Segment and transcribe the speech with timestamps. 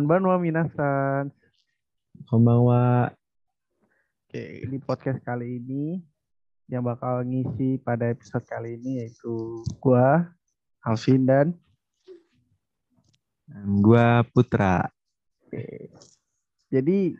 [0.00, 1.28] Konbanwa minasan.
[2.24, 3.12] Konbanwa.
[4.24, 6.00] Oke, di podcast kali ini
[6.72, 10.24] yang bakal ngisi pada episode kali ini yaitu gua
[10.80, 11.52] Alvin dan
[13.44, 14.88] Dan gua Putra.
[15.44, 15.92] Oke.
[16.72, 17.12] Jadi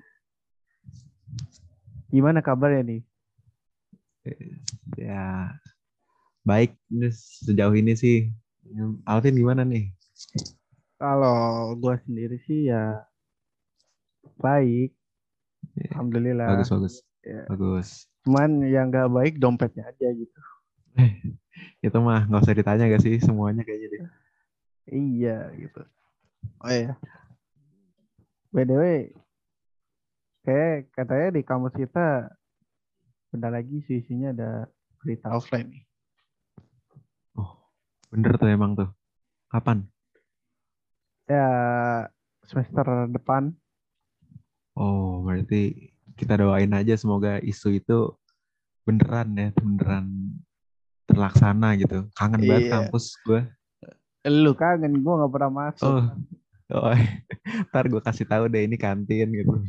[2.08, 3.02] gimana kabarnya nih?
[4.96, 5.52] Ya
[6.48, 6.80] baik
[7.44, 8.32] sejauh ini sih.
[9.04, 9.92] Alvin gimana nih?
[11.00, 13.08] Kalau gua sendiri sih ya
[14.36, 14.92] baik.
[15.80, 16.48] Ya, Alhamdulillah.
[16.52, 16.94] Bagus bagus.
[17.24, 17.48] Ya.
[17.48, 17.88] Bagus.
[18.28, 20.40] Cuman yang nggak baik dompetnya aja gitu.
[21.86, 24.02] Itu mah nggak usah ditanya gak sih semuanya kayaknya deh.
[24.92, 25.80] Iya gitu.
[26.60, 26.92] Oh iya.
[28.50, 29.00] By the way,
[30.44, 32.34] kayak katanya di kampus kita
[33.30, 34.50] bentar lagi isinya ada
[35.00, 35.84] berita offline nih.
[38.10, 38.90] Bener tuh emang tuh.
[39.46, 39.86] Kapan?
[41.30, 41.50] Ya
[42.42, 43.54] semester depan.
[44.74, 48.18] Oh berarti kita doain aja semoga isu itu
[48.82, 50.34] beneran ya beneran
[51.06, 52.10] terlaksana gitu.
[52.18, 52.72] Kangen banget Iya.
[52.82, 53.46] kampus gue.
[54.26, 55.86] Lu kangen gue nggak pernah masuk.
[55.86, 56.04] Oh,
[56.74, 56.90] oh
[57.70, 59.62] ntar gue kasih tahu deh ini kantin gitu.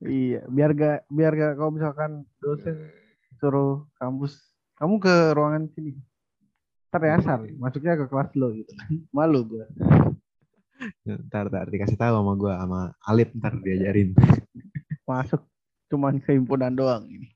[0.00, 2.88] Iya, biar gak biar gak kalau misalkan dosen
[3.36, 4.40] suruh kampus
[4.80, 5.92] kamu ke ruangan sini.
[6.88, 8.72] Ntar nyasar, masuknya ke kelas lo gitu.
[9.16, 9.64] Malu gue.
[11.04, 14.16] Ntar, ntar dikasih tahu sama gue sama Alip ntar diajarin.
[15.04, 15.44] Masuk
[15.92, 17.28] cuman kehimpunan doang ini.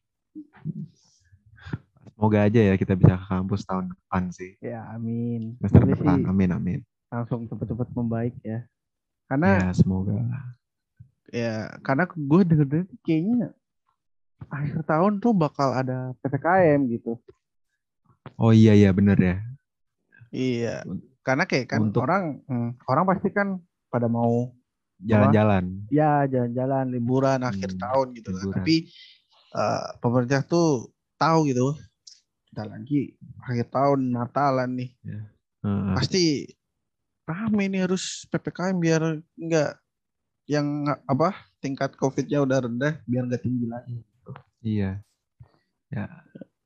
[2.14, 4.56] Semoga aja ya kita bisa ke kampus tahun depan sih.
[4.62, 5.58] Ya amin.
[5.60, 6.24] Semester depan.
[6.24, 6.80] sih Amin amin.
[7.12, 8.66] langsung cepet-cepet membaik ya.
[9.30, 10.18] Karena Ya semoga.
[11.30, 13.50] ya karena gue denger-denger kayaknya
[14.50, 17.18] akhir tahun tuh bakal ada PPKM gitu.
[18.38, 19.36] Oh iya iya bener ya.
[20.34, 20.82] Iya.
[21.24, 23.56] Karena kayak kan Untuk- orang hmm, orang pasti kan
[23.88, 24.52] pada mau
[25.00, 25.84] Jalan-jalan.
[25.90, 28.46] ya jalan-jalan liburan akhir Hmm, tahun gitu kan.
[28.54, 28.76] Tapi
[29.50, 31.74] eh, pemerintah tuh tahu gitu.
[32.46, 34.90] Kita lagi akhir tahun Natalan nih.
[35.02, 35.94] Heeh.
[35.96, 36.24] Pasti
[37.24, 39.02] rame nih harus PPKM biar
[39.34, 39.80] enggak
[40.44, 43.96] yang apa tingkat COVID-nya udah rendah biar nggak tinggi lagi.
[44.60, 45.00] Iya.
[45.88, 46.04] Ya.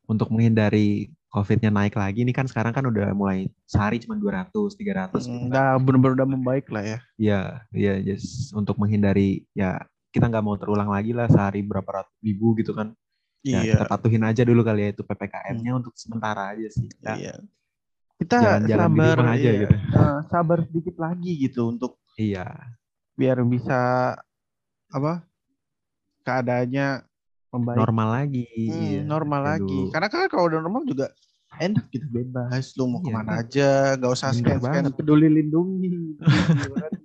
[0.04, 5.28] Untuk menghindari COVID-nya naik lagi, ini kan sekarang kan udah mulai sehari cuma 200, 300.
[5.28, 5.48] gitu kan.
[5.52, 6.98] Udah bener-bener udah membaik lah ya.
[7.20, 7.40] Iya,
[7.76, 12.56] iya, just untuk menghindari ya kita nggak mau terulang lagi lah sehari berapa ratus ribu
[12.56, 12.96] gitu kan.
[13.44, 13.76] Ya, iya.
[13.76, 16.88] kita patuhin aja dulu kali ya itu PPKM-nya untuk sementara aja sih.
[16.88, 17.34] Kita Iya.
[18.18, 19.60] Kita jalan-jalan di sabar rumah aja iya.
[19.62, 19.74] gitu.
[19.78, 22.50] Eh, sabar sedikit lagi gitu untuk Iya,
[23.14, 23.78] biar bisa
[24.90, 25.22] apa
[26.26, 27.07] keadaannya
[27.48, 28.44] membaik normal lagi.
[28.46, 29.00] Hmm, iya.
[29.02, 29.80] normal Kita lagi.
[29.88, 31.06] Karena kan kalau udah normal juga
[31.58, 33.40] enak gitu bebas lu mau Iya, ke mana bener.
[33.42, 34.92] aja gak usah scan scan banget.
[34.94, 36.92] peduli lindungi kan.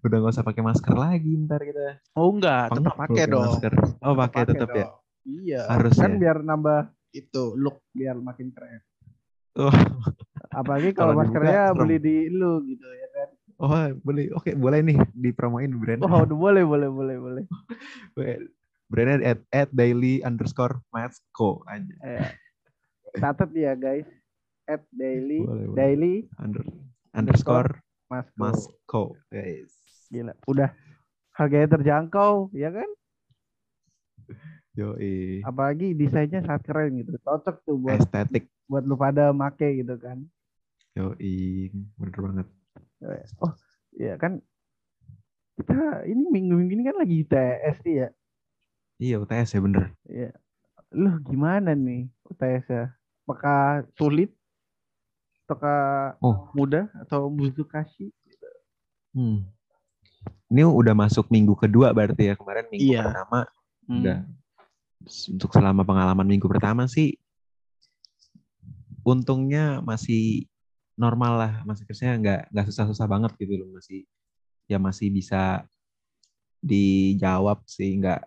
[0.00, 2.00] Udah nggak usah pakai masker lagi ntar kita.
[2.14, 3.72] oh enggak tetap Pengap pakai dong masker.
[4.00, 4.86] Oh, pakai tetap ya.
[5.24, 6.18] iya Harus kan ya.
[6.18, 6.80] biar nambah
[7.10, 8.80] itu look biar makin keren
[9.54, 9.70] Oh,
[10.50, 11.78] apalagi kalau Kalau dibuka, maskernya serem.
[11.78, 13.70] beli di lu gitu ya kan oh
[14.02, 14.24] boleh.
[14.34, 16.00] Oke, boleh nih dipromoin brand.
[16.02, 17.44] oh udah boleh boleh boleh boleh
[18.94, 21.94] Brandnya at, at daily underscore masco aja.
[22.06, 22.30] Eh,
[23.18, 24.06] catat ya guys
[24.70, 25.74] at daily Boleh, boleh.
[25.74, 26.62] daily Under,
[27.10, 29.18] underscore mas masco.
[29.34, 29.74] Guys.
[30.06, 30.70] gila udah
[31.34, 32.86] harganya terjangkau ya kan
[34.74, 35.42] Yoi.
[35.42, 38.46] apalagi desainnya sangat keren gitu cocok tuh buat Estetik.
[38.66, 40.22] buat lu pada make gitu kan
[40.94, 41.74] Yoi.
[41.98, 42.46] Bener banget.
[43.42, 43.52] oh
[43.94, 44.38] ya kan
[45.54, 48.08] kita ini minggu-minggu ini kan lagi UTS nih ya
[48.96, 49.84] Iya UTS ya bener.
[50.06, 50.30] ya
[50.94, 52.84] lu gimana nih UTS ya
[53.26, 54.30] apakah sulit
[55.44, 56.48] apakah Oh.
[56.54, 58.14] mudah atau muzukashi
[59.14, 59.46] Hmm.
[60.50, 63.02] Ini udah masuk minggu kedua berarti ya kemarin minggu Iya.
[63.06, 63.40] pertama
[63.86, 63.98] Hmm.
[64.00, 64.18] udah
[65.30, 67.14] untuk selama pengalaman minggu pertama sih
[69.04, 70.48] untungnya masih
[70.96, 74.06] normal lah masih kerjanya nggak nggak susah-susah banget gitu loh masih
[74.64, 75.62] ya masih bisa
[76.58, 78.24] dijawab sih nggak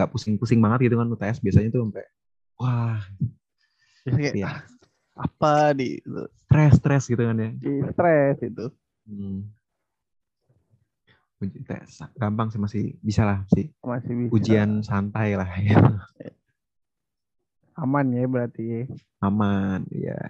[0.00, 2.04] nggak pusing-pusing banget gitu kan UTS biasanya tuh sampai
[2.56, 3.00] wah
[4.08, 4.64] kayak, ya "Ah,
[5.20, 7.50] apa di itu stres stres gitu kan ya.
[7.52, 8.66] Di stres itu.
[9.04, 9.44] Hmm.
[11.40, 14.32] Uji tes gampang sih masih bisa lah sih masih bisa.
[14.36, 15.76] ujian santai lah ya
[17.80, 18.84] aman ya berarti
[19.24, 20.20] aman ya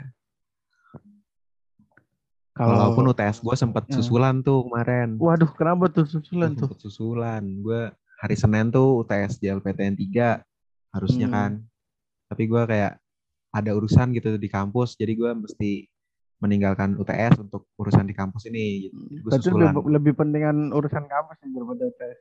[2.55, 3.95] kalau walaupun UTS gue sempet Hmm.
[3.99, 5.17] susulan tuh kemarin.
[5.17, 6.69] Waduh kenapa tuh susulan tuh?
[6.77, 7.83] susulan gue
[8.21, 10.45] hari Senin tuh UTS JLPTN 3
[10.93, 11.35] harusnya Hmm.
[11.35, 11.51] kan
[12.29, 13.01] tapi gue kayak
[13.51, 15.89] ada urusan gitu di kampus jadi gue mesti
[16.39, 18.97] meninggalkan UTS untuk urusan di kampus ini gitu.
[19.21, 19.77] Gue Berarti susulan.
[19.77, 22.19] lebih, lebih pentingan urusan kampus nih daripada UTS.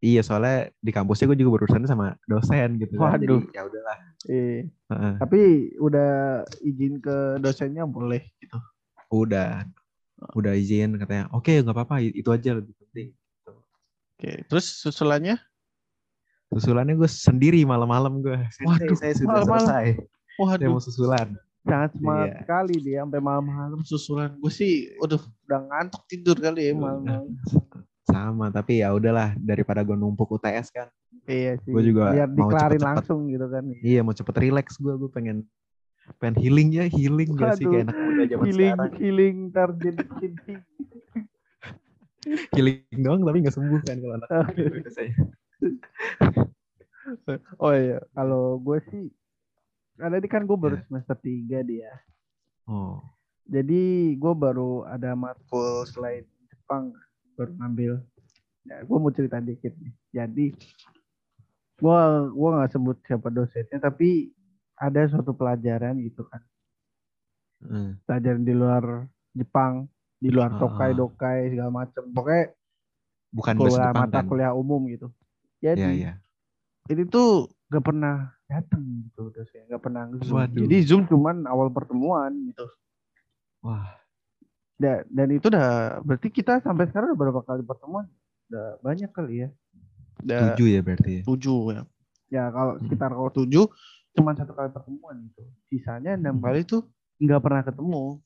[0.00, 3.20] Iya, soalnya di kampusnya gue juga berurusan sama dosen gitu kan.
[3.20, 3.44] Waduh.
[3.44, 3.98] Jadi ya udahlah.
[4.26, 4.58] Iya.
[4.90, 5.12] Heeh.
[5.20, 5.40] Tapi
[5.76, 6.10] udah
[6.64, 8.56] izin ke dosennya boleh gitu.
[9.12, 9.68] Udah.
[10.32, 11.28] Udah izin katanya.
[11.30, 12.00] Oke, nggak apa-apa.
[12.00, 13.12] Itu aja lebih penting.
[14.20, 15.40] Oke, terus susulannya?
[16.52, 18.36] Susulannya gue sendiri malam-malam gue.
[18.60, 19.64] Waduh, saya sudah malam-malam.
[19.64, 19.86] selesai.
[19.96, 21.28] Saya Waduh, mau susulan.
[21.60, 22.38] sangat semangat Iya.
[22.40, 24.30] sekali dia sampai malam-malam susulan.
[24.36, 27.32] Gue sih, waduh, udah ngantuk tidur kali ya malam-malam.
[28.02, 30.88] Sama, tapi ya udahlah daripada gue numpuk UTS kan.
[31.24, 31.70] Iya sih.
[31.70, 32.88] Gua juga Biar mau dikelarin cepet-cepet.
[32.92, 33.64] langsung gitu kan.
[33.80, 34.94] Iya, mau cepet relax gue.
[34.96, 35.36] Gue pengen
[36.18, 38.92] pengen healing ya, healing gak sih kayak anak muda zaman Healing, sekarang.
[38.98, 39.36] healing,
[39.78, 40.54] jadi cinti.
[42.56, 45.14] Healing doang tapi gak sembuh kan kalau anak biasanya.
[47.58, 49.10] Oh iya, kalau gue sih,
[49.98, 50.84] karena ini kan gue baru Ya.
[50.86, 51.90] semester 3 dia.
[52.68, 53.02] Oh,
[53.50, 56.94] Jadi gue baru ada matkul selain Jepang
[57.34, 57.92] baru ngambil.
[58.62, 59.92] Ya, gue mau cerita dikit nih.
[60.12, 60.46] Jadi
[61.80, 62.00] gue
[62.36, 64.30] gua nggak sebut siapa dosennya, tapi
[64.76, 66.44] ada suatu pelajaran gitu kan,
[67.64, 67.96] heeh.
[68.04, 68.84] pelajaran di luar
[69.32, 69.88] Jepang,
[70.20, 70.58] di luar Ah.
[70.60, 72.04] tokai dokai segala macam.
[72.12, 72.44] Pokoknya
[73.32, 74.24] bukan bahasa kuliah mata kan?
[74.28, 75.08] kuliah umum gitu.
[75.58, 76.12] Jadi Iya, iya.
[76.86, 80.36] ini tuh gak pernah datang gitu dosen, gak pernah zoom.
[80.36, 80.60] Waduh.
[80.64, 82.68] Jadi zoom cuman awal pertemuan gitu.
[83.60, 83.96] Wah,
[84.74, 88.08] Da- dan itu udah berarti kita sampai sekarang udah berapa kali pertemuan?
[88.48, 89.48] Udah banyak kali ya.
[90.18, 91.22] Udah tujuh ya berarti ya.
[91.22, 91.82] tujuh ya.
[92.30, 92.82] Ya kalau Hmm.
[92.82, 93.68] sekitar kalau tujuh
[94.10, 95.44] cuma satu kali pertemuan gitu.
[95.68, 96.42] Sisanya enam Hmm.
[96.42, 98.24] kali tuh nggak pernah ketemu.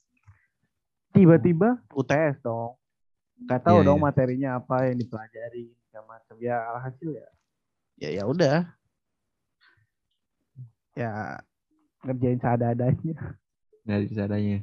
[1.15, 2.75] Tiba-tiba UTS dong.
[3.47, 4.05] Gak tahu Iya, dong iya.
[4.05, 6.35] materinya apa yang dipelajari segala macam.
[6.39, 7.29] Ya alhasil ya.
[7.97, 8.57] Ya ya udah.
[10.95, 11.39] Ya
[12.03, 13.15] ngerjain seadanya.
[13.83, 14.59] Dari seadanya.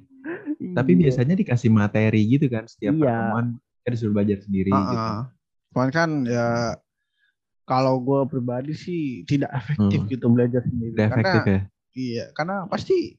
[0.71, 0.99] Tapi Iya.
[1.07, 3.01] biasanya dikasih materi gitu kan setiap Iya.
[3.01, 3.45] pertemuan
[3.81, 4.95] kita disuruh belajar sendiri gitu.
[4.95, 5.31] Ah,
[5.71, 6.75] Cuman kan ya
[7.63, 10.09] kalau gue pribadi sih tidak efektif Hmm.
[10.09, 10.95] gitu belajar sendiri.
[10.99, 11.61] Efektif karena ya.
[11.95, 13.15] iya, karena pasti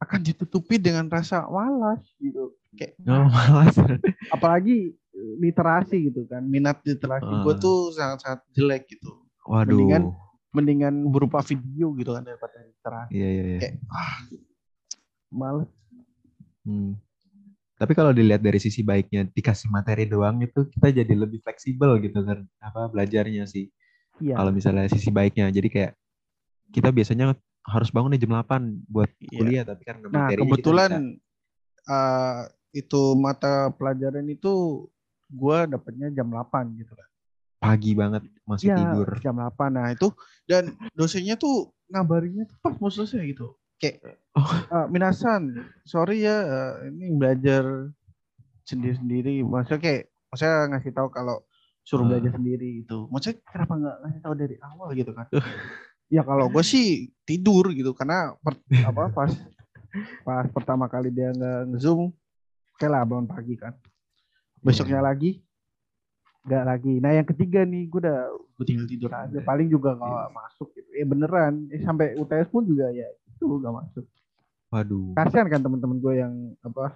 [0.00, 2.56] akan ditutupi dengan rasa malas gitu.
[2.72, 3.76] Kayak Oh, malas.
[4.36, 6.40] apalagi eh, literasi gitu kan.
[6.42, 7.60] Minat literasi gue Ah.
[7.60, 9.12] tuh sangat-sangat jelek gitu.
[9.44, 9.76] Waduh.
[9.76, 10.02] Mendingan
[10.50, 13.12] mendingan berupa video gitu kan daripada literasi.
[13.14, 13.58] Iya, iya, iya.
[13.60, 14.16] Kayak ah,
[15.30, 15.68] males.
[16.64, 16.96] Hmm.
[17.76, 22.20] Tapi kalau dilihat dari sisi baiknya dikasih materi doang itu kita jadi lebih fleksibel gitu
[22.24, 23.68] kan apa belajarnya sih.
[24.20, 24.36] Iya.
[24.36, 25.92] Kalau misalnya sisi baiknya jadi kayak
[26.70, 29.30] kita biasanya harus bangun di jam 8 buat Iya.
[29.34, 30.90] kuliah tapi kan Nah, kita kebetulan
[31.82, 32.40] eh,
[32.72, 34.86] itu mata pelajaran itu
[35.28, 37.06] gue dapetnya jam 8 gitu kan.
[37.58, 39.08] pagi banget masih Iya, tidur.
[39.20, 39.68] jam 8.
[39.70, 40.08] Nah, itu
[40.44, 43.52] dan dosennya tuh ngabarinnya tuh pas mau selesai gitu.
[43.76, 44.46] Kayak Oh.
[44.70, 45.52] "Ah, Minasan,
[45.82, 47.92] sorry ya eh, ini belajar
[48.62, 49.42] sendiri-sendiri.
[49.42, 51.36] Maksudnya kayak maksudnya ngasih tahu kalau
[51.82, 52.08] suruh Ah.
[52.08, 52.98] belajar sendiri itu.
[53.08, 55.26] Maksudnya kenapa nggak ngasih tahu dari awal gitu kan?
[56.10, 58.58] Ya kalau gue sih tidur gitu karena per-
[58.90, 59.32] apa pas
[60.26, 62.10] pas pertama kali dia nggak nge-zoom
[62.76, 63.72] oke lah bangun pagi kan.
[64.60, 65.40] Besoknya lagi
[66.40, 66.94] nggak lagi.
[66.98, 69.38] Nah yang ketiga nih gue udah gue tinggal tidur aja.
[69.44, 70.88] Paling juga nggak masuk gitu.
[70.96, 71.68] Eh beneran.
[71.68, 74.04] Eh, sampai UTS pun juga ya itu nggak masuk.
[74.70, 76.94] Waduh, Kasihan kan teman-teman gue yang apa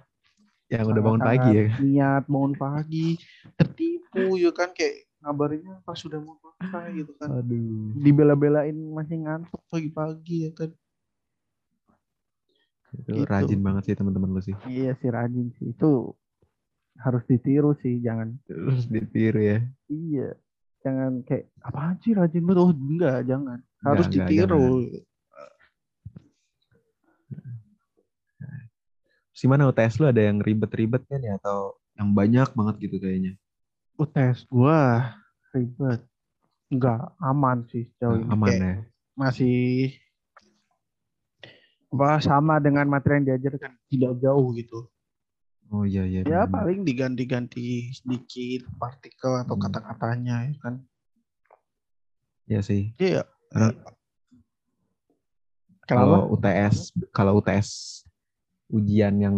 [0.65, 1.63] yang udah bangun pagi ya.
[1.77, 3.07] niat bangun pagi
[3.53, 7.97] tertipu ya kan kayak ngabarinnya pas sudah mau selesai gitu kan Aduh.
[7.97, 10.69] dibela-belain masih ngantuk pagi-pagi ya kan
[12.95, 13.27] Itu Gitu.
[13.27, 14.55] rajin banget sih teman-teman lu sih.
[14.69, 16.13] iya sih rajin sih itu
[16.95, 19.59] harus ditiru sih jangan Terus ditiru ya.
[19.89, 20.31] iya
[20.79, 24.65] jangan kayak apaan sih rajin banget oh enggak jangan harus Enggak, enggak, ditiru
[29.35, 33.35] Gimana UTS lu ada yang ribet-ribet kan ya atau yang banyak banget gitu kayaknya?
[33.95, 35.13] UTS gua
[35.51, 36.03] ribet
[36.67, 38.73] enggak aman sih sejauh ini aman ya.
[39.15, 39.95] masih
[41.87, 44.87] apa sama dengan materi yang diajarkan tidak jauh gitu
[45.65, 46.21] Oh iya iya.
[46.21, 49.63] ya paling diganti-ganti sedikit partikel atau Hmm.
[49.65, 50.75] kata-katanya ya kan
[52.45, 52.93] Iya sih.
[52.97, 53.73] iya Karena-
[55.81, 56.75] kenapa Kalau UTS
[57.09, 57.69] kalau UTS
[58.67, 59.35] ujian yang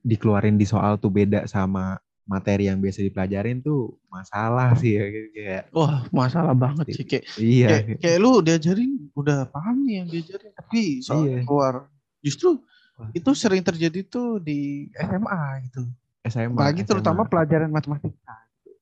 [0.00, 1.98] dikeluarin di soal tuh beda sama
[2.30, 7.68] materi yang biasa dipelajarin tuh masalah sih ya kayak wah masalah banget sih kayak iya
[7.82, 11.42] kayak, kayak lu diajarin udah paham nih yang diajarin tapi soal Iya.
[11.42, 11.90] keluar
[12.22, 12.62] justru
[13.10, 15.90] itu sering terjadi tuh di SMA gitu
[16.22, 18.34] SMA apalagi terutama pelajaran matematika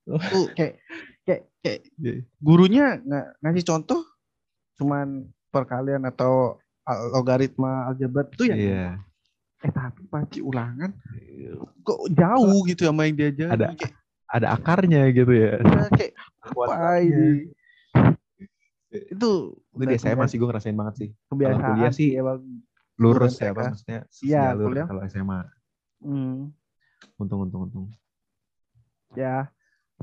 [0.28, 0.84] tuh kayak
[1.24, 2.14] kayak kayak Iya.
[2.36, 4.04] gurunya nggak ngasih contoh
[4.76, 6.60] cuman perkalian atau
[7.10, 8.84] logaritma aljabar tuh ya Iya.
[9.58, 10.94] Eh tapi pasti ulangan
[11.82, 13.94] kok jauh gitu sama yang diajarin Ada kayak,
[14.28, 15.58] ada akarnya gitu ya.
[15.58, 16.12] ya, kayak
[16.46, 17.50] apa ini
[18.88, 21.08] itu Itu di SMA sih gue ngerasain banget sih.
[21.28, 22.40] kebiasaan Kalau kuliah sih emang
[22.98, 24.86] Lurus ya, apa maksudnya Iya, kuliah.
[24.86, 25.40] kalau SMA.
[26.02, 26.38] hmm,
[27.18, 27.86] Untung untung untung.
[29.14, 29.48] ya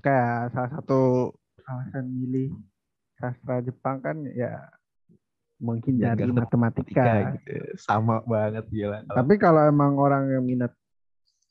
[0.02, 1.32] kayak salah satu
[1.64, 2.52] alasan milih
[3.16, 4.68] sastra Jepang kan ya
[5.60, 7.04] menghindari nggak matematika.
[7.40, 7.80] Gitu.
[7.80, 9.04] Sama banget gila.
[9.04, 10.72] Kalau Tapi kalau emang orang yang minat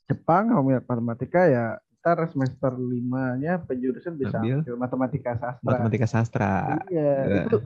[0.04, 1.64] Jepang atau minat matematika ya
[2.04, 4.60] ntar semester limanya penjurusan bisa Ambil.
[4.60, 5.64] ambil matematika sastra.
[5.64, 6.52] matematika sastra.
[6.92, 7.42] Iya, Ya.
[7.48, 7.58] itu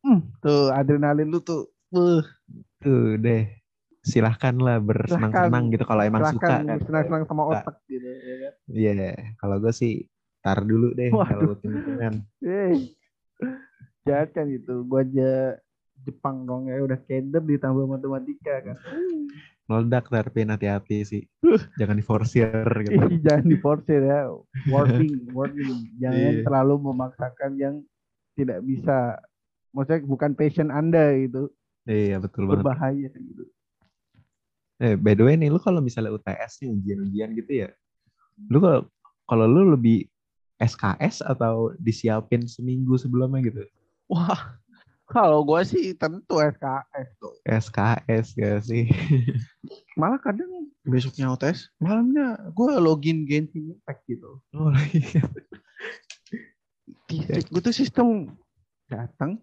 [0.00, 2.24] hmm, tuh adrenalin lu tuh uh,
[2.80, 3.44] Tuh deh.
[4.04, 6.80] Silahkan lah bersenang-senang gitu kalau emang suka kan.
[6.80, 8.52] senang-senang sama otak gitu ya kan.
[8.72, 10.08] Iya, kalau gue sih
[10.40, 11.56] tar dulu deh Waduh.
[11.56, 12.16] kalau.
[12.44, 12.72] Eh,
[14.04, 14.84] jahat kan gitu.
[14.84, 15.56] Gua aja
[16.04, 18.76] Jepang dong ya udah keder ditambah matematika kan.
[19.64, 21.22] Meledak tapi hati-hati sih.
[21.80, 23.00] Jangan diforsir gitu.
[23.00, 24.28] Ih, jangan diforsir ya.
[24.68, 25.88] Warning, warning.
[25.96, 26.42] Jangan Iya.
[26.44, 27.74] terlalu memaksakan yang
[28.36, 29.16] tidak bisa.
[29.72, 31.48] Maksudnya bukan passion Anda gitu.
[31.88, 32.60] Iya, betul banget.
[32.60, 33.44] Berbahaya gitu.
[34.82, 37.68] Eh, by the way nih, lu kalau misalnya UTS nih ujian-ujian gitu ya,
[38.50, 38.80] lu kalau
[39.24, 40.10] kalau lu lebih
[40.58, 43.62] SKS atau disiapin seminggu sebelumnya gitu?
[44.10, 44.58] Wah,
[45.04, 47.34] kalau gua sih tentu SKS tuh.
[47.44, 48.84] SKS gak sih?
[50.00, 50.48] Malah kadang
[50.82, 54.40] besoknya UTS, malamnya gua login Genshin Impact gitu.
[54.52, 55.24] Oh iya.
[57.48, 58.32] Gue tuh sistem
[58.88, 59.38] datang,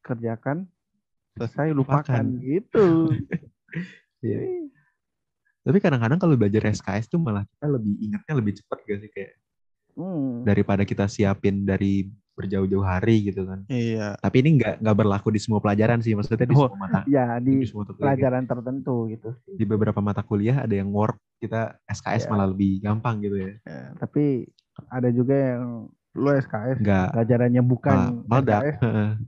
[0.00, 0.68] kerjakan,
[1.34, 2.26] selesai lupakan Lupakan.
[2.44, 2.86] gitu.
[4.22, 4.38] Iya.
[5.66, 9.34] Tapi kadang-kadang kalau belajar SKS tuh malah kita lebih ingatnya lebih cepat gak sih kayak
[9.92, 10.40] Hmm.
[10.48, 13.64] daripada kita siapin dari berjauh-jauh hari gitu kan.
[13.68, 14.16] Iya.
[14.16, 17.36] Tapi ini nggak nggak berlaku di semua pelajaran sih, maksudnya di Oh, semua mata Ya
[17.38, 19.30] di di semua pelajaran tertentu gitu.
[19.46, 22.30] Di beberapa mata kuliah ada yang work kita SKS Iya.
[22.30, 23.52] malah lebih gampang gitu ya.
[23.62, 24.48] Ya, tapi
[24.88, 25.64] ada juga yang
[26.12, 28.60] lu SKS Nggak pelajarannya bukan malah.
[28.64, 28.76] SKS,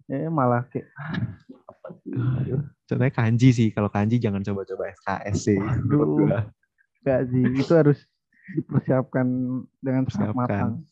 [0.07, 1.17] ya malah kayak "Ah,
[2.45, 2.57] gitu.
[2.85, 3.69] Contohnya kanji sih.
[3.73, 5.59] Kalau kanji jangan coba-coba SKS sih.
[5.61, 7.99] Enggak sih, itu harus
[8.57, 9.27] dipersiapkan
[9.81, 10.85] dengan sangat matang.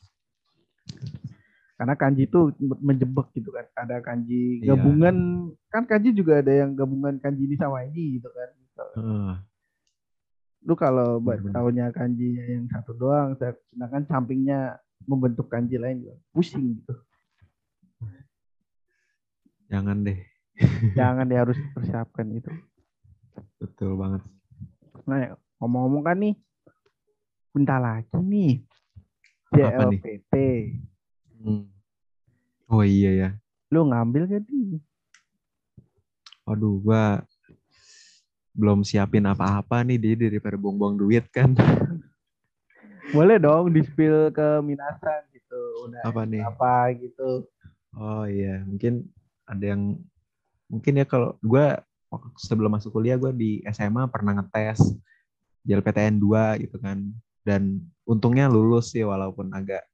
[1.83, 3.67] Karena kanji itu menjebak gitu kan.
[3.75, 4.79] Ada kanji Iya.
[4.79, 8.49] gabungan, kan kanji juga ada yang gabungan kanji ini sama ini gitu kan.
[8.95, 9.35] Heeh.
[10.63, 11.19] Lu kalau
[11.51, 14.79] taunya kanjinya yang satu doang, sedangkan sampingnya
[15.11, 16.95] membentuk kanji lain juga pusing gitu.
[19.67, 20.23] Jangan deh.
[20.95, 22.53] Jangan dia harus dipersiapkan itu.
[23.59, 24.23] Betul banget.
[25.03, 26.39] Nah, ya, ngomong-ngomong kan nih,
[27.51, 28.63] bentar lagi nih?
[29.51, 30.35] JLPT.
[31.43, 31.72] Hmm.
[32.73, 33.29] Oh iya ya.
[33.69, 34.81] Lu ngambil gak nih?
[36.49, 37.21] Waduh, gua
[38.57, 41.53] belum siapin apa-apa nih dia daripada buang-buang duit kan.
[43.17, 45.61] Boleh dong di-spill ke Minasan gitu.
[45.85, 46.41] Udah Apa nih?
[46.41, 47.45] apa gitu.
[47.93, 49.05] Oh iya, mungkin
[49.45, 50.01] ada yang
[50.65, 51.85] mungkin ya kalau gua
[52.41, 54.97] sebelum masuk kuliah gua di SMA pernah ngetes
[55.69, 57.05] JLPTN 2 gitu kan.
[57.45, 59.85] Dan untungnya lulus sih walaupun agak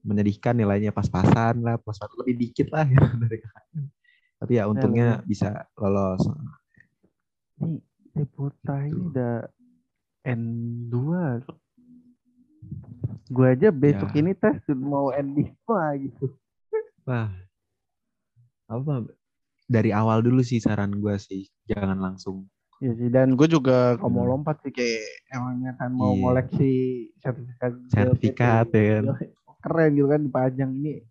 [0.00, 3.82] menyedihkan nilainya pas-pasan lah, pas lebih dikit lah gitu dari kakaknya.
[4.40, 6.24] Tapi ya untungnya bisa lolos.
[7.60, 7.80] Nih,
[8.10, 9.08] Deputa ini Gitu.
[9.12, 9.34] udah
[10.22, 10.96] N2.
[13.28, 14.18] Gue aja besok Ya.
[14.18, 15.46] ini tes mau N5
[16.00, 16.26] gitu.
[17.06, 17.30] Wah,
[18.66, 19.06] apa
[19.66, 22.46] dari awal dulu sih saran gua sih jangan langsung
[22.78, 24.32] Ya sih, dan gue juga kalau mau Hmm.
[24.34, 26.20] lompat sih kayak emangnya kan mau Iya.
[26.24, 26.72] ngoleksi
[27.20, 28.74] sertifikat Sertifikat, JLPT.
[28.74, 29.04] ya kan?
[29.60, 31.04] Keren gitu kan dipajang ini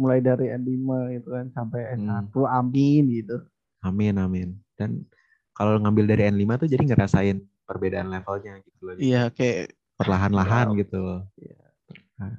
[0.00, 2.28] mulai dari N5 gitu kan sampai Hmm.
[2.28, 3.36] S1 amin gitu.
[3.80, 4.48] amin amin.
[4.76, 5.04] Dan
[5.52, 7.36] kalau ngambil dari N5 tuh jadi ngerasain
[7.68, 8.94] perbedaan levelnya gitu loh.
[8.96, 10.78] Iya kayak Perlahan-lahan Wow.
[10.80, 11.20] gitu loh.
[11.36, 11.60] Iya.
[12.16, 12.32] Nah,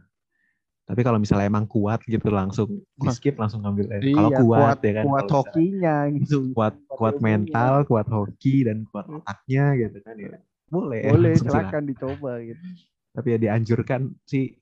[0.89, 4.01] tapi kalau misalnya emang kuat gitu langsung di skip langsung ngambil N.
[4.01, 5.05] iya, kalau kuat, ya kan.
[5.05, 6.37] kuat hokinya gitu.
[6.57, 10.41] kuat kuat kuat mental, kuat hoki dan kuat otaknya gitu kan ya.
[10.73, 11.05] Boleh.
[11.05, 12.65] Boleh silakan dicoba gitu.
[13.13, 14.57] Tapi ya dianjurkan sih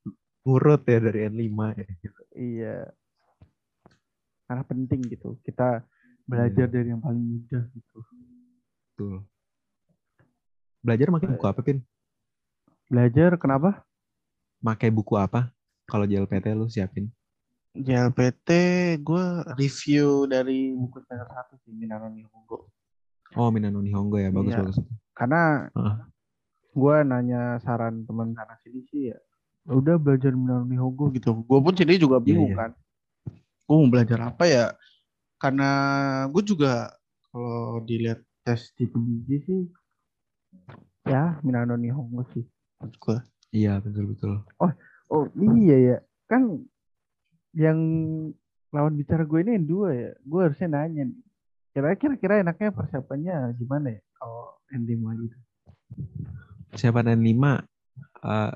[0.49, 1.85] ngurut ya dari N5 ya.
[1.93, 2.21] gitu.
[2.33, 2.77] Iya.
[4.43, 5.37] Karena penting gitu.
[5.45, 5.85] Kita
[6.25, 6.73] belajar Iya.
[6.73, 7.97] dari yang paling mudah gitu.
[8.89, 9.15] Betul.
[10.81, 11.79] Belajar makin buku apa, Pin?
[12.89, 13.85] Belajar kenapa?
[14.57, 15.53] Makai buku apa?
[15.85, 17.13] Kalau JLPT lu siapin.
[17.69, 18.49] JLPT
[18.99, 22.73] gue review dari buku semester satu sih Minano Nihongo.
[23.37, 24.59] Oh, Minano Nihongo ya, bagus Iya.
[24.65, 24.77] bagus.
[25.13, 25.95] Karena Heeh.
[26.73, 29.19] gue nanya saran teman sana sini sih ya.
[29.69, 31.29] Udah belajar Minano Nihongo gitu.
[31.45, 32.57] Gue pun sendiri juga bingung iya.
[32.57, 32.71] kan.
[33.69, 34.65] Gue mau belajar apa ya?
[35.37, 35.69] Karena
[36.33, 36.89] gue juga
[37.29, 39.61] kalau dilihat tes di biji sih
[41.05, 42.45] Ya, Minano Nihongo sih.
[42.97, 43.21] gua.
[43.49, 44.45] Iya betul betul.
[44.61, 45.25] Oh
[45.57, 45.97] iya ya,
[46.29, 46.61] kan
[47.57, 47.79] yang
[48.69, 50.11] lawan bicara gue ini yang dua ya.
[50.21, 51.21] Gue harusnya nanya nih.
[51.73, 54.93] Kira- Kira-kira enaknya persiapannya gimana ya kalau N5
[55.25, 55.37] gitu?
[56.75, 57.63] Siapa dan lima?
[58.19, 58.53] eh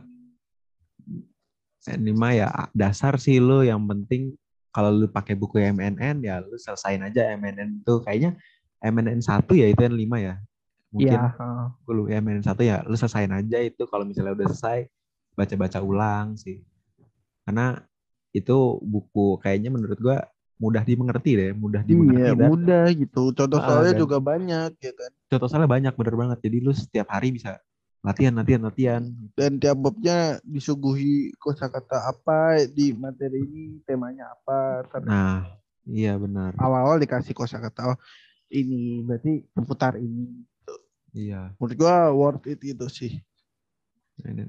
[1.88, 4.36] N5 ya dasar sih lu yang penting
[4.74, 8.32] kalau lu pakai buku MNN ya lu selesain aja MNN itu kayaknya
[8.84, 10.36] MNN 1 ya itu N5 ya.
[10.94, 11.66] Mungkin heeh.
[11.86, 14.80] gue lu MNN 1 ya lu selesain aja itu kalau misalnya udah selesai
[15.38, 16.62] baca-baca ulang sih.
[17.46, 17.80] Karena
[18.34, 20.18] itu buku kayaknya menurut gua
[20.58, 23.22] mudah dimengerti deh, mudah dimengerti Iya, dan mudah gitu.
[23.36, 25.12] Contoh Ah, soalnya juga banyak ya kan.
[25.30, 26.38] contoh soalnya banyak bener banget.
[26.46, 27.60] Jadi lu setiap hari bisa
[28.04, 29.04] latihan, latihan, latihan.
[29.34, 34.84] Dan tiap babnya disuguhi kosakata apa di materi ini, temanya apa.
[34.86, 35.40] Ntar Nah,
[35.88, 36.52] iya benar.
[36.60, 37.98] Awal-awal dikasih kosakata oh,
[38.54, 40.46] Ini berarti seputar ini.
[41.14, 41.54] Iya.
[41.62, 43.22] menurut gua worth it gitu sih.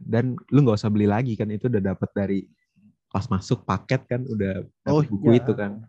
[0.05, 2.41] Dan lu nggak usah beli lagi kan itu udah dapat dari
[3.09, 5.41] pas masuk paket kan udah Oh, buku iya.
[5.45, 5.85] itu kan.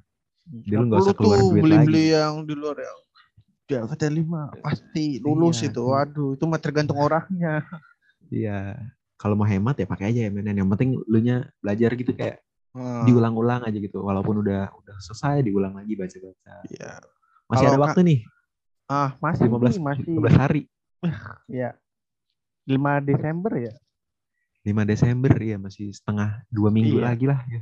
[0.46, 2.16] Jadi lu nggak usah keluar tuh duit beli-beli lagi.
[2.20, 3.00] yang di luar yang
[3.66, 5.82] di angkatan lima pasti lulus Iya, itu.
[5.82, 5.92] iya.
[5.92, 7.66] Waduh, itu mah tergantung orangnya.
[8.30, 8.78] Iya.
[9.18, 10.62] Kalau mau hemat ya pakai aja MNN.
[10.62, 12.42] Yang penting lu nya belajar gitu kayak
[12.76, 14.04] Nah, diulang-ulang aja gitu.
[14.04, 16.56] Walaupun udah udah selesai diulang lagi baca-baca.
[16.68, 17.00] iya.
[17.48, 18.20] Masih Kalau ada waktu nih,
[18.86, 20.62] Ah, Masih 15 nih, masih 15 hari.
[21.50, 21.74] ya
[22.68, 23.74] 5 Desember ya.
[24.62, 27.06] 5 Desember ya masih setengah dua minggu Iya.
[27.06, 27.62] lagi lah ya.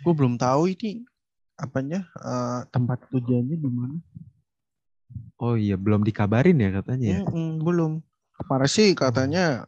[0.00, 1.04] gua belum tahu ini
[1.56, 3.96] apanya eh, Tempat tujuannya di mana?
[5.42, 7.20] Oh iya belum dikabarin ya katanya ya.
[7.26, 7.92] mm-mm, belum.
[8.38, 9.66] Kemarin sih katanya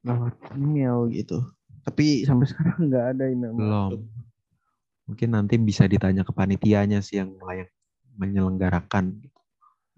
[0.00, 1.38] Lewat email gitu.
[1.44, 1.84] gitu.
[1.84, 3.52] Tapi Sampai sekarang nggak ada email.
[3.54, 3.90] Belum.
[5.10, 7.66] Mungkin nanti bisa ditanya ke panitianya sih yang mulai
[8.14, 9.18] menyelenggarakan.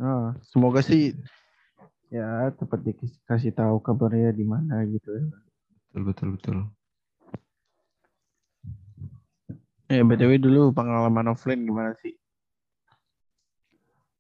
[0.03, 1.15] Oh, semoga sih
[2.13, 5.25] ya cepat dikasih tahu kabarnya di mana gitu ya.
[5.93, 6.57] Betul betul betul.
[9.93, 12.17] ya BTW dulu pengalaman offline gimana sih?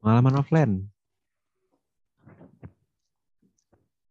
[0.02, 0.72] Pengalaman offline.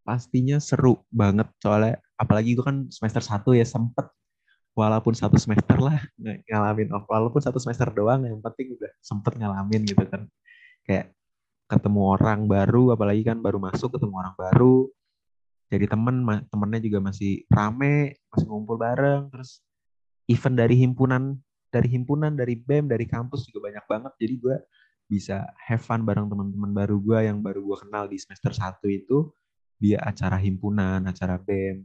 [0.07, 4.07] Pastinya seru banget soalnya apalagi gue kan semester 1 ya sempet.
[4.71, 9.35] Walaupun satu semester lah ng- ngalamin off walaupun satu semester doang yang penting udah sempet
[9.35, 10.31] ngalamin gitu kan.
[10.87, 11.11] Kayak
[11.67, 14.91] ketemu orang baru apalagi kan baru masuk ketemu orang baru
[15.71, 19.63] jadi temen temennya juga masih rame masih ngumpul bareng terus
[20.27, 21.39] event dari himpunan
[21.71, 24.13] dari himpunan dari bem dari kampus juga banyak banget.
[24.19, 24.55] Jadi gue
[25.11, 29.27] bisa have fun bareng teman-teman baru gue yang baru gue kenal di semester 1 itu
[29.75, 31.83] dia acara himpunan, acara BEM,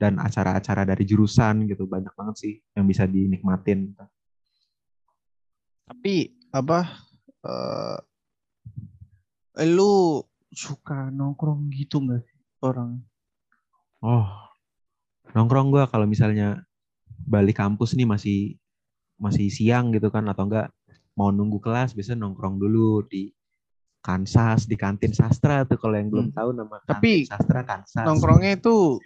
[0.00, 1.84] dan acara-acara dari jurusan gitu.
[1.84, 3.92] Banyak banget sih yang bisa dinikmatin.
[5.84, 6.80] Tapi apa
[9.56, 10.24] eh lu
[10.56, 12.96] Suka nongkrong gitu nggak sih orang?
[14.00, 14.24] Oh,
[15.36, 16.64] nongkrong gue kalau misalnya
[17.28, 18.56] balik kampus nih masih
[19.20, 20.72] masih siang gitu kan atau enggak
[21.16, 23.32] mau nunggu kelas biasanya nongkrong dulu di
[23.98, 26.36] Kansas di kantin sastra tuh kalau yang belum Hmm.
[26.36, 29.00] tahu nama Tapi kantin sastra Kansas nongkrongnya itu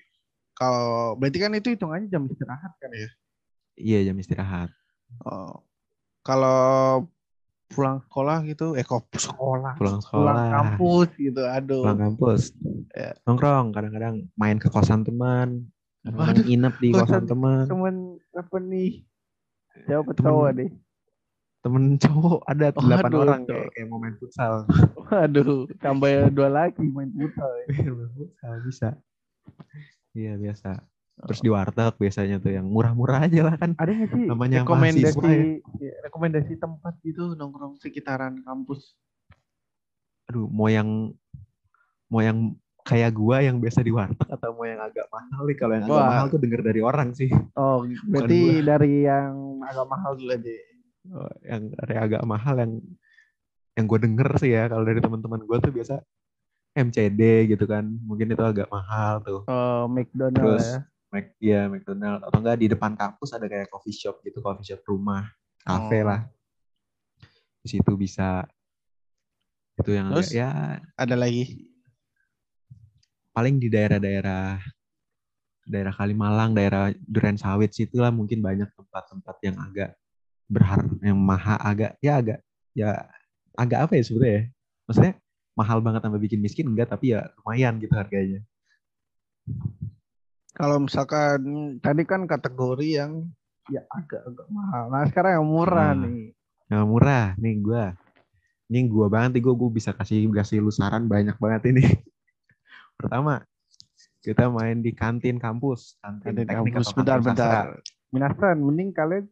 [0.52, 3.08] kalau berarti kan itu hitungannya jam istirahat kan ya?
[3.74, 4.68] iya jam istirahat
[5.24, 5.64] Oh.
[6.20, 7.08] Kalau
[7.66, 11.82] pulang sekolah gitu, eh kok sekolah, pulang pulang sekolah kampus gitu, aduh.
[11.82, 12.52] pulang kampus
[12.90, 13.14] Ya.
[13.24, 15.70] nongkrong kadang-kadang main ke kosan teman
[16.04, 17.94] Waduh, nginep di kosan kosan teman Temen
[18.34, 18.90] apa nih?
[19.86, 20.70] Siapa ketawa deh?
[21.60, 24.64] Temen cowok ada delapan Waduh, orang kayak, kayak mau main futsal
[25.08, 27.66] Waduh, tambah dua lagi main futsal ya.
[27.84, 28.88] Main futsal bisa
[30.10, 30.80] iya biasa
[31.20, 35.28] terus di warteg biasanya tuh yang murah-murah aja lah kan Ada nggak sih namanya rekomendasi
[35.76, 35.92] ya.
[36.08, 38.96] rekomendasi tempat gitu nongkrong sekitaran kampus?
[40.24, 41.12] aduh mau yang
[42.08, 45.72] mau yang kayak gua yang biasa di warteg atau mau yang agak mahal nih kalau
[45.76, 46.08] yang agak Wah.
[46.08, 50.54] mahal tuh denger dari orang sih Oh, berarti dari yang agak mahal dulu aja.
[51.08, 52.72] Oh, yang agak mahal yang
[53.72, 55.94] yang gue denger sih ya kalau dari teman-teman gue tuh biasa
[56.70, 60.78] MCD gitu kan mungkin itu agak mahal tuh Oh, McDonald terus ya.
[61.10, 64.84] Mac ya McDonald atau enggak di depan kampus ada kayak coffee shop gitu coffee shop
[64.84, 65.24] rumah
[65.60, 66.12] kafe Oh.
[66.12, 66.20] lah
[67.60, 68.44] di situ bisa
[69.76, 70.30] itu yang agak, Terus?
[70.36, 70.50] ya
[70.94, 71.64] Ada lagi.
[73.30, 74.58] paling di daerah-daerah
[75.64, 79.96] daerah Kalimalang daerah Duren Sawit situ lah mungkin banyak tempat-tempat yang agak
[80.50, 82.38] berhar yang maha agak ya agak
[82.74, 83.06] ya
[83.54, 84.42] agak apa ya sebetulnya ya
[84.90, 85.14] maksudnya
[85.54, 88.42] mahal banget sampai bikin miskin enggak tapi ya lumayan gitu harganya
[90.50, 91.40] Kalau misalkan
[91.80, 93.30] tadi kan kategori yang
[93.70, 94.90] Ya agak-agak mahal.
[94.90, 96.10] Nah, sekarang yang murah Nah.
[96.10, 96.34] nih.
[96.70, 97.84] yang murah nih gua
[98.70, 101.82] ini gua banget nih gua, gua bisa kasih kasih lu saran banyak banget ini
[102.98, 103.42] pertama
[104.22, 107.64] kita main di kantin kampus, kantin teknik kampus kantin bentar-bentar.
[107.74, 108.10] sastra.
[108.14, 109.24] Minasan, mending kalian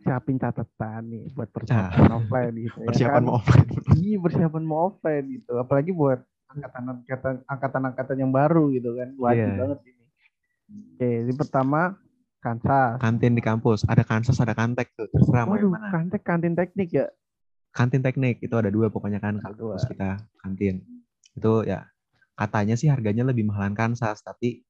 [0.00, 2.78] siapin catatan nih buat persiapan offline gitu.
[2.78, 3.22] ya Persiapan kan?
[3.24, 3.66] mau offline.
[3.96, 5.52] Iya persiapan mau offline gitu.
[5.56, 9.08] Apalagi buat angkatan-angkatan angkatan-angkatan yang baru gitu kan.
[9.16, 9.58] Wajib Iya.
[9.58, 10.04] banget ini.
[10.66, 11.80] Oke, ini pertama
[12.36, 12.98] Kansas.
[12.98, 15.90] kantin di kampus, ada kansas, ada kantek tuh, terserah Waduh, mana.
[15.90, 17.06] kantek kantin teknik ya.
[17.70, 20.86] Kantin teknik itu ada dua pokoknya kan kampus kita kantin.
[21.34, 21.90] Itu ya
[22.32, 24.62] katanya sih harganya lebih mahalan kansas, tapi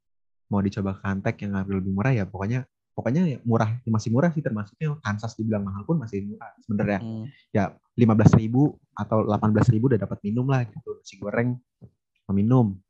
[0.49, 2.65] mau dicoba kantek yang harga lebih murah ya pokoknya
[2.97, 4.97] pokoknya ya murah masih murah sih termasuknya.
[5.05, 7.01] Kansas dibilang mahal pun masih murah sebenarnya.
[7.05, 7.29] Hmm.
[7.53, 10.97] ya lima belas ribu atau delapan belas ribu udah dapat minum lah gitu.
[10.97, 11.61] Nasi goreng
[12.33, 12.81] minum.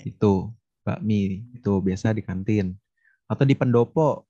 [0.00, 2.72] Itu bakmi itu biasa di kantin.
[3.28, 4.24] Atau di pendopo.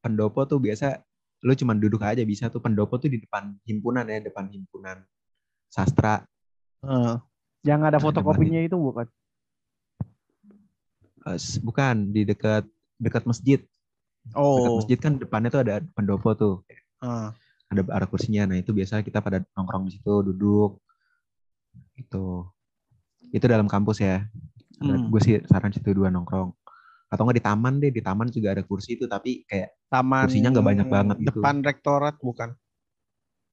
[0.00, 1.00] Pendopo tuh biasa
[1.44, 2.64] lu cuman duduk aja bisa tuh.
[2.64, 5.04] Pendopo tuh di depan himpunan ya depan himpunan
[5.68, 6.24] sastra.
[6.80, 7.16] Eh,
[7.64, 9.08] Yang ada Ada fotokopinya itu bukan.
[11.64, 12.68] Bukan di dekat
[13.00, 13.60] dekat masjid
[14.32, 16.54] dekat Oh, masjid kan depannya tuh ada pendopo tuh.
[17.04, 17.28] Eh,
[17.70, 18.48] ada ada kursinya.
[18.48, 20.80] Nah itu biasa kita pada nongkrong di situ duduk.
[21.98, 22.48] Itu
[23.34, 24.24] itu dalam kampus ya.
[24.74, 25.06] Hmm.
[25.06, 26.50] gue sih saran situ dua nongkrong.
[27.12, 30.50] Atau nggak di taman deh di taman juga ada kursi itu tapi kayak taman Kursinya
[30.50, 31.38] nggak banyak banget gitu.
[31.40, 32.50] Depan rektorat bukan?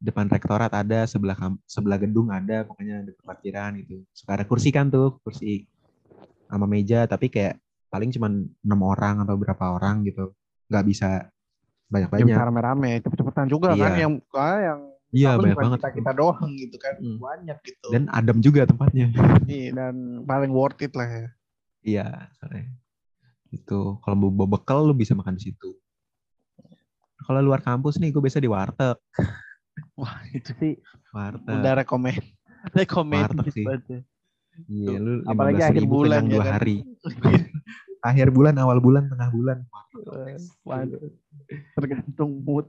[0.02, 1.38] depan rektorat ada sebelah
[1.70, 4.02] sebelah gedung ada pokoknya ada parkiran gitu.
[4.10, 5.70] Suka ada kursi kan tuh kursi
[6.50, 7.62] sama meja tapi kayak
[7.94, 10.34] paling cuman enam orang atau berapa orang gitu
[10.72, 11.28] nggak bisa
[11.92, 14.08] banyak Ya, rame-rame, cepet-cepetan juga kan Iya.
[14.08, 14.80] yang ah, yang
[15.12, 16.96] iya banyak banget Kita, kita doang gitu kan.
[16.96, 17.20] Hmm.
[17.20, 17.88] Banyak gitu.
[17.92, 19.12] dan adem juga tempatnya
[19.52, 21.28] Iya, dan paling worth it lah ya.
[21.84, 22.72] iya sore
[23.52, 25.76] itu kalau mau bawa bekal lu bisa makan di situ
[27.22, 28.96] kalau luar kampus nih gue biasa di warteg
[30.00, 30.74] Wah, itu sih
[31.12, 32.16] warteg udah rekomen.
[32.72, 33.66] Rekomen Warteg sih.
[34.68, 36.54] Iya, lu Apalagi 15.000 akhir bulan ya dua kan.
[36.54, 36.78] hari.
[38.02, 39.58] akhir bulan, awal bulan, tengah bulan.
[40.66, 41.12] Waduh.
[41.78, 42.66] tergantung mood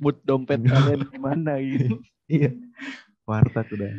[0.00, 2.00] mood dompet kalian gimana gitu.
[2.30, 2.54] Iya.
[3.26, 3.90] Warteg udah.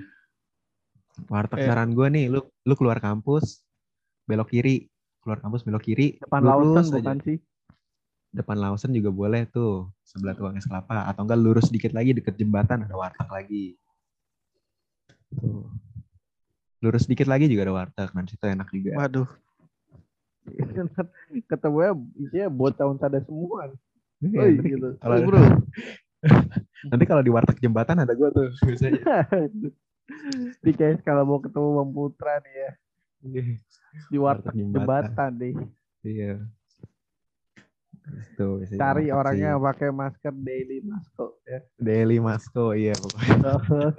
[1.27, 1.67] Warteg Eh.
[1.67, 3.59] saran gue nih, lu lu keluar kampus,
[4.23, 4.87] belok kiri,
[5.19, 7.37] keluar kampus belok kiri, Depan lurus Lawson bukan sih?
[8.31, 11.11] Depan Lawson juga boleh tuh, sebelah tukang es kelapa.
[11.11, 13.75] Atau enggak lurus dikit lagi deket jembatan ada warteg lagi.
[15.35, 15.67] Tuh.
[16.79, 18.95] Lurus dikit lagi juga ada warteg, nanti situ enak juga.
[18.95, 19.27] Waduh.
[21.49, 23.71] Ketemunya isinya buat tahun sada semua.
[24.21, 24.87] Iya, nanti gitu.
[25.01, 25.41] kalau- bro.
[26.93, 29.01] Nanti kalau di warteg jembatan ada gue tuh biasanya.
[30.65, 32.71] Di kalau mau ketemu Bang Putra nih ya
[34.09, 35.53] di warteg jembatan deh.
[36.01, 36.41] Iya.
[38.35, 39.61] Tuh, Cari orangnya sih.
[39.61, 41.59] pakai masker daily masker ya.
[41.77, 43.37] Daily Masko, iya pokoknya.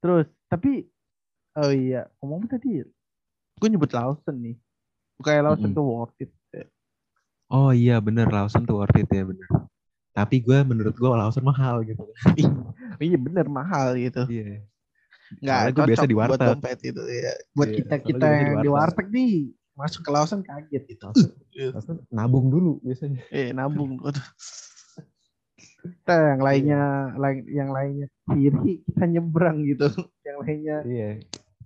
[0.00, 0.86] Terus tapi
[1.58, 2.86] oh iya ngomong tadi
[3.56, 4.56] gue nyebut Lawson nih.
[5.18, 5.76] Kayak Lawson Mm-mm.
[5.76, 6.30] tuh worth it.
[7.46, 9.48] Oh iya bener Lawson tuh worth it ya bener.
[10.12, 12.04] Tapi gue menurut gue Lawson mahal gitu.
[12.96, 14.24] Iya bener mahal gitu.
[14.26, 14.64] Iya.
[15.36, 16.48] Nggak Soalnya gua biasa di buat warteg.
[16.48, 17.32] dompet itu ya.
[17.52, 19.06] Buat Iya, kita soalnya kita yang di warteg.
[19.12, 19.32] nih
[19.76, 21.06] masuk ke Lawson kaget gitu.
[21.76, 23.20] Lawson nabung dulu biasanya.
[23.28, 24.00] Eh nabung.
[25.76, 26.82] Kita yang lainnya
[27.14, 29.86] lain yang lainnya kiri kita nyebrang gitu.
[30.24, 31.08] Yang lainnya Iya.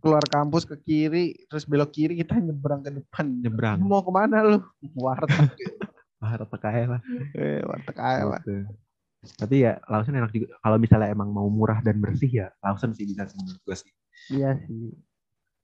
[0.00, 3.26] Keluar kampus ke kiri terus belok kiri kita nyebrang ke depan.
[3.44, 3.78] Nyebrang.
[3.84, 4.58] Mau ke mana lu?
[4.96, 5.52] Warteg.
[6.20, 7.00] Warteg aja lah.
[7.36, 8.40] Eh warteg aja lah.
[8.44, 8.68] Gitu.
[9.36, 10.56] Tapi ya Lawson enak juga.
[10.64, 13.92] Kalau misalnya emang mau murah dan bersih ya Lawson sih bisa sih menurut gue sih.
[14.32, 14.96] Iya sih.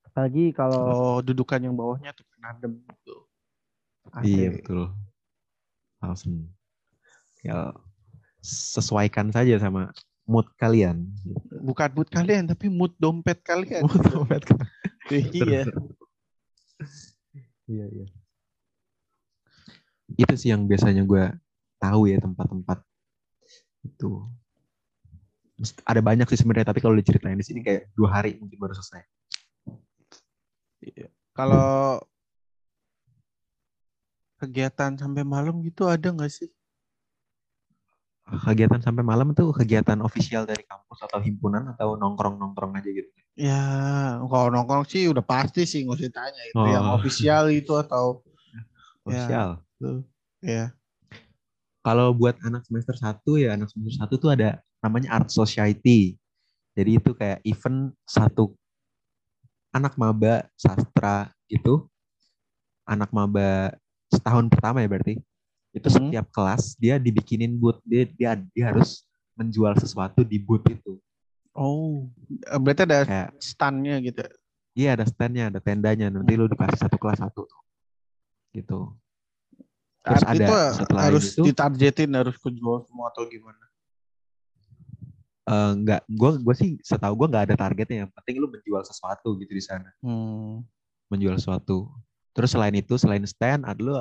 [0.04, 3.16] Apalagi kalau dudukan yang bawahnya tuh adem gitu.
[4.22, 4.92] Iya betul.
[6.04, 6.52] Lawson.
[7.40, 7.72] Ya
[8.44, 9.90] sesuaikan saja sama
[10.26, 11.06] mood kalian.
[11.62, 13.86] Bukan mood kalian tapi mood dompet kalian.
[13.86, 14.70] Mood dompet kalian.
[15.46, 15.62] iya.
[17.66, 18.06] Iya, iya.
[20.18, 21.24] Itu sih yang biasanya gue
[21.78, 22.82] tahu ya tempat-tempat
[23.86, 24.26] itu.
[25.88, 29.02] Ada banyak sih sebenarnya, tapi kalau diceritain di sini kayak dua hari mungkin baru selesai.
[31.32, 31.98] Kalau
[34.36, 36.52] kegiatan sampai malam gitu ada nggak sih?
[38.26, 43.06] Kegiatan sampai malam itu kegiatan ofisial dari kampus atau himpunan atau nongkrong-nongkrong aja gitu.
[43.38, 43.62] Ya,
[44.26, 46.66] kalau nongkrong sih udah pasti sih nggak usah tanya itu Oh.
[46.66, 48.26] yang ofisial itu atau
[49.06, 49.62] Ofisial.
[50.42, 50.74] ya.
[51.86, 56.18] Kalau buat anak semester 1 ya anak semester 1 tuh ada namanya Art Society.
[56.74, 58.58] Jadi itu kayak event satu
[59.70, 61.86] anak maba sastra gitu.
[62.82, 63.70] Anak maba
[64.10, 65.22] setahun pertama ya berarti.
[65.76, 66.08] Itu Hmm.
[66.08, 67.84] setiap kelas dia dibikinin booth.
[67.84, 69.04] Dia dia dia harus
[69.36, 70.96] menjual sesuatu di booth itu.
[71.52, 72.08] Oh,
[72.56, 74.24] berarti ada Kayak standnya gitu.
[74.72, 76.08] Iya ada standnya, ada tendanya.
[76.08, 77.44] Nanti lu dikasih satu kelas satu.
[78.56, 78.92] Gitu.
[80.00, 83.60] Terus Arti ada itu setelah harus itu ditargetin harus kejual semua atau gimana?
[85.46, 87.96] eh, nggak, gue gue sih setahu gue nggak ada targetnya.
[88.06, 90.66] Yang penting lu menjual sesuatu gitu di sana, Hmm.
[91.06, 91.86] menjual sesuatu.
[92.34, 93.94] Terus selain itu, selain stand, ada lu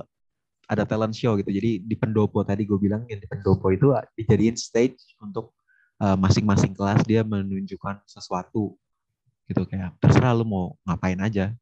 [0.65, 1.49] ada talent show gitu.
[1.49, 5.53] Jadi di pendopo tadi gue bilang yang di pendopo itu dijadiin stage untuk
[6.01, 8.75] eh, masing-masing kelas dia menunjukkan sesuatu
[9.45, 11.53] gitu kayak terserah lu mau ngapain aja.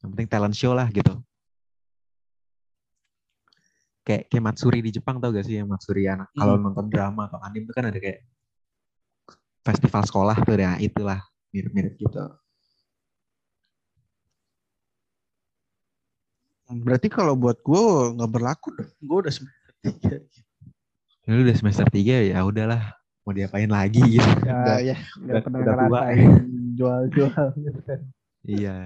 [0.00, 1.20] Yang penting talent show lah gitu.
[4.00, 7.36] Kayak kayak Matsuri di Jepang tau gak sih yang Matsuri anak kalau nonton drama atau
[7.44, 8.24] anime itu kan ada kayak
[9.60, 11.20] festival sekolah tuh ya itulah
[11.52, 12.24] mirip-mirip gitu.
[16.72, 17.82] Berarti kalau buat gue
[18.14, 18.90] nggak berlaku dong.
[19.00, 20.14] Gue udah semester tiga.
[21.20, 22.82] Ya, Lu udah semester 3 ya udahlah
[23.22, 24.30] mau diapain lagi gitu.
[24.42, 25.78] Ya, Udah, ya, udah- nggak pernah udah tua.
[25.78, 26.32] ngerasain
[26.74, 28.00] jual-jual gitu kan.
[28.42, 28.76] Iya.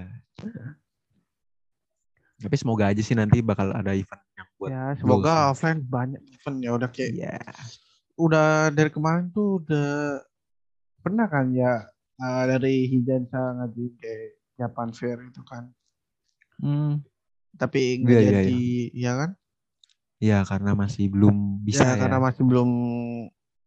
[2.35, 4.83] Tapi semoga aja sih nanti bakal ada event yang buat Ya.
[4.99, 7.35] Semoga offline banyak event ya udah kayak Iya.
[8.15, 10.19] udah dari kemarin tuh udah
[10.99, 14.23] pernah kan ya uh, dari Hijansa ngajuin kayak
[14.55, 15.71] Japan Fair itu kan.
[16.59, 16.99] Hmm.
[17.55, 19.31] Tapi nggak Iya, iya, jadi ya kan?
[20.19, 21.99] Iya karena masih belum bisa ya, ya.
[21.99, 22.69] karena masih belum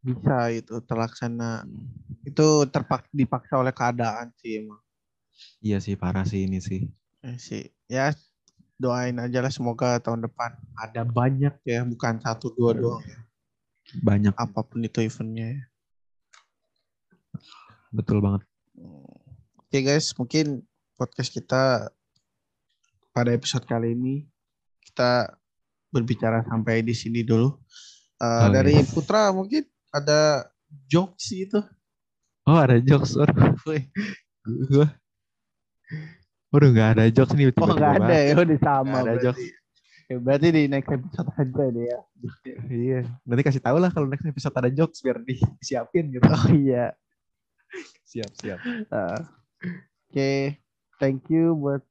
[0.05, 1.65] bisa itu terlaksana.
[2.25, 4.81] Itu terpak dipaksa oleh keadaan sih emang.
[5.61, 6.89] Iya sih parah sih ini sih.
[7.21, 7.65] Ya sih.
[7.89, 8.07] Ya
[8.79, 13.19] doain aja lah semoga tahun depan ada banyak ya bukan satu dua doang ya.
[13.99, 15.63] Banyak apa pun itu eventnya ya.
[17.89, 18.45] betul banget.
[19.57, 20.61] Oke guys, mungkin
[21.01, 21.89] podcast kita
[23.19, 24.23] pada episode kali ini
[24.87, 25.27] kita
[25.91, 27.51] berbicara sampai di sini dulu.
[28.23, 28.95] Uh, Oh, dari yes.
[28.95, 30.47] Putra mungkin ada
[30.87, 31.59] jokes itu.
[32.47, 33.19] Oh ada jokes.
[33.19, 33.59] Waduh.
[34.71, 34.87] Gua.
[36.55, 37.51] Waduh nggak ada jokes nih.
[37.59, 38.87] Oh nggak ada ya, udah sama.
[38.87, 39.27] Nggak ada berarti.
[39.27, 39.43] jokes.
[40.09, 41.99] Ya, berarti di next episode aja deh ya.
[42.71, 43.01] Iya.
[43.27, 46.23] Nanti kasih tahu lah kalau next episode ada jokes biar disiapin gitu.
[46.31, 46.95] Oh iya.
[48.07, 48.63] siap siap.
[48.89, 49.21] Uh,
[50.09, 50.57] Oke,
[50.97, 51.85] thank you buat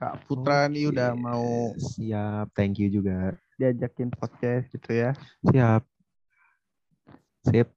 [0.00, 2.56] Kak Putra nih Oke, udah mau Siap.
[2.56, 3.36] Thank you juga.
[3.60, 5.12] diajakin podcast gitu ya.
[5.44, 5.84] Siap.
[7.44, 7.68] Sip.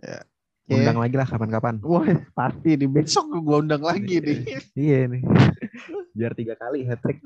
[0.00, 0.24] Ya.
[0.64, 0.72] Oke.
[0.80, 1.76] Undang lagi lah kapan-kapan.
[1.84, 3.28] Wah pasti di besok.
[3.44, 4.56] Gua undang lagi nih.
[4.72, 5.22] Iya nih.
[6.16, 7.20] Biar tiga kali hat trick.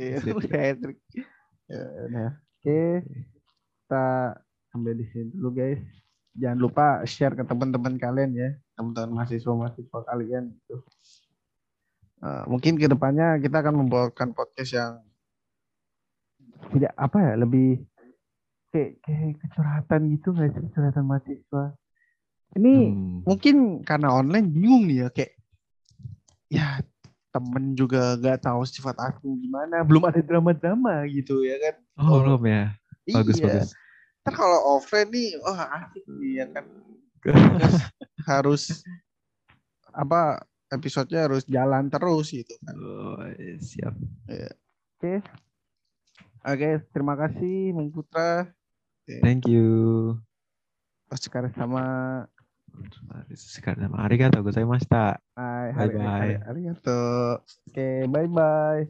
[0.00, 0.40] Iya, Sip.
[0.48, 0.96] Patrick.
[1.68, 2.30] Ya, udah.
[2.60, 4.36] Oke, kita
[4.72, 5.84] sampai di sini dulu guys.
[6.40, 10.80] Jangan lupa share ke teman-teman kalian ya, teman-teman mahasiswa-mahasiswa kalian gitu.
[12.20, 14.92] Eh, mungkin ke depannya kita akan membawakan podcast yang
[16.76, 17.80] tidak apa ya, lebih
[18.68, 21.64] kayak kayak kecurhatan gitu nggak sih kecurhatan mahasiswa.
[22.60, 23.22] Ini Hmm.
[23.24, 23.56] Mungkin
[23.88, 25.32] karena online bingung nih ya kayak
[26.50, 26.66] ya
[27.30, 31.74] temen juga gak tahu sifat asli gimana, belum ada drama-drama gitu ya kan.
[31.94, 32.74] Oh, belum ya.
[33.06, 33.46] Bagus iya.
[33.46, 33.70] bagus.
[34.26, 36.66] Ntar kalau offline nih, wah asik nih ya kan.
[38.28, 38.82] Harus
[39.94, 42.74] apa episodenya harus jalan terus gitu kan.
[42.78, 43.18] Oh,
[43.58, 43.94] siap.
[44.30, 45.14] oke.
[46.40, 48.48] Oke, terima kasih Bung Putra.
[49.04, 50.16] Thank you.
[51.10, 51.84] Sekarang sama
[53.34, 55.18] Sekarang arigato gozaimashita.
[55.34, 56.34] Hai, hari, hari,
[56.80, 58.86] tuh Oke, bye bye.